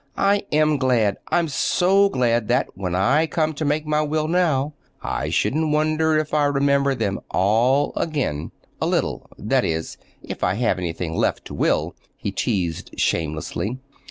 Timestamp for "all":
7.29-7.93